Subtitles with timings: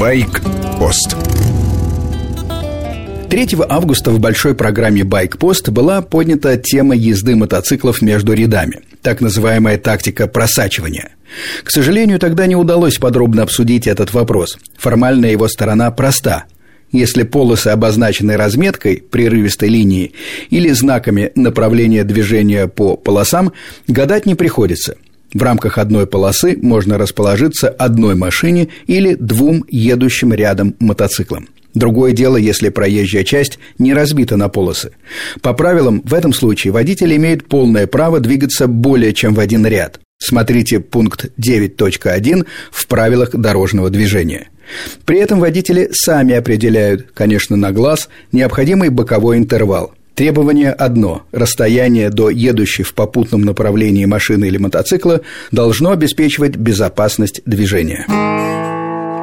[0.00, 1.14] Байк-пост
[3.28, 9.76] 3 августа в большой программе «Байкпост» была поднята тема езды мотоциклов между рядами, так называемая
[9.76, 11.10] тактика просачивания.
[11.62, 14.56] К сожалению, тогда не удалось подробно обсудить этот вопрос.
[14.78, 16.44] Формальная его сторона проста.
[16.90, 20.14] Если полосы обозначены разметкой, прерывистой линией
[20.48, 23.52] или знаками направления движения по полосам,
[23.86, 24.96] гадать не приходится–
[25.32, 31.48] в рамках одной полосы можно расположиться одной машине или двум едущим рядом мотоциклам.
[31.74, 34.90] Другое дело, если проезжая часть не разбита на полосы.
[35.40, 40.00] По правилам, в этом случае водитель имеет полное право двигаться более чем в один ряд.
[40.18, 44.48] Смотрите пункт 9.1 в правилах дорожного движения.
[45.04, 52.30] При этом водители сами определяют, конечно, на глаз, необходимый боковой интервал– Требование одно– расстояние до
[52.30, 58.06] едущей в попутном направлении машины или мотоцикла должно обеспечивать безопасность движения.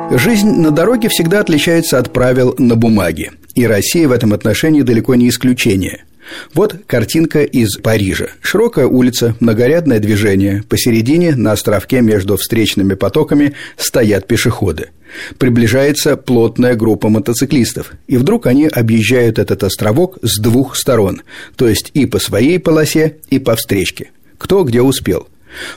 [0.10, 5.16] Жизнь на дороге всегда отличается от правил на бумаге, и Россия в этом отношении далеко
[5.16, 6.06] не исключение.
[6.54, 8.28] Вот картинка из Парижа.
[8.42, 10.64] Широкая улица, многорядное движение.
[10.68, 14.90] Посередине, на островке между встречными потоками, стоят пешеходы.
[15.38, 21.22] Приближается плотная группа мотоциклистов, и вдруг они объезжают этот островок с двух сторон,
[21.56, 24.12] то есть и по своей полосе, и по встречке.
[24.38, 25.28] Кто где успел.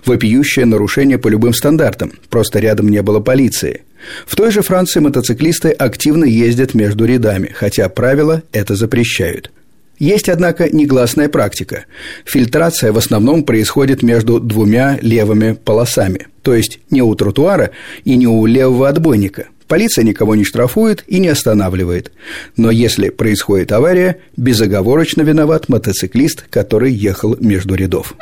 [0.05, 3.83] Вопиющее нарушение по любым стандартам, просто рядом не было полиции.
[4.27, 9.53] В той же Франции мотоциклисты активно ездят между рядами, хотя правила это запрещают–
[10.01, 11.85] есть, однако, негласная практика.
[12.25, 17.71] Фильтрация в основном происходит между двумя левыми полосами, то есть не у тротуара
[18.05, 19.49] и не у левого отбойника.
[19.69, 22.11] Полиция никого не штрафует и не останавливает.
[22.57, 28.15] Но если происходит авария, безоговорочно виноват мотоциклист, который ехал между рядов.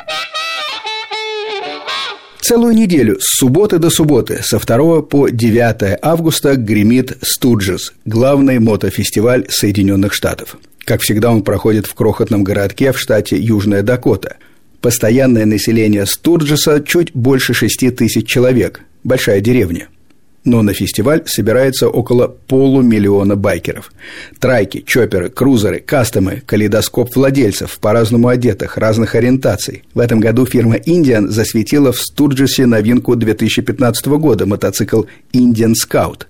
[2.41, 9.45] Целую неделю, с субботы до субботы, со 2 по 9 августа гремит Студжес, главный мотофестиваль
[9.49, 10.57] Соединенных Штатов–
[10.89, 14.37] как всегда, он проходит в крохотном городке в штате Южная Дакота.
[14.81, 18.81] Постоянное население Стурджеса чуть больше 6 тысяч человек.
[19.03, 19.87] Большая деревня–
[20.45, 23.91] но на фестиваль собирается около полумиллиона байкеров.
[24.39, 29.83] Трайки, чоперы, крузеры, кастомы, калейдоскоп владельцев, по-разному одетых, разных ориентаций.
[29.93, 36.23] В этом году фирма Indian засветила в Стурджесе новинку 2015 года– мотоцикл Indian Scout.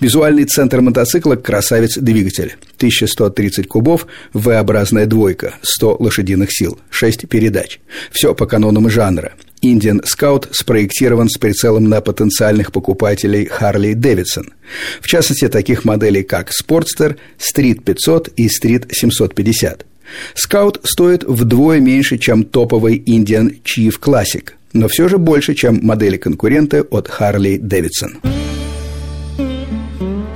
[0.00, 2.56] Визуальный центр мотоцикла– красавец-двигатель.
[2.80, 7.80] 1130 кубов, V-образная двойка, 100 лошадиных сил, 6 передач.
[8.10, 9.32] Все по канонам жанра–
[9.62, 14.52] Indian Scout спроектирован с прицелом на потенциальных покупателей Harley Davidson.
[15.00, 19.86] В частности, таких моделей как Sportster, Street 500 и Street 750.
[20.34, 26.16] Scout стоит вдвое меньше, чем топовый Indian Chief Classic, но все же больше, чем модели
[26.16, 28.39] конкуренты от Harley Davidson.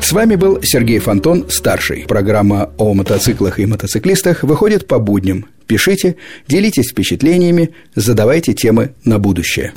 [0.05, 2.05] С вами был Сергей Фонтон, старший.
[2.07, 5.47] Программа о мотоциклах и мотоциклистах выходит по будням.
[5.67, 6.17] Пишите,
[6.47, 9.73] делитесь впечатлениями, задавайте темы на будущее.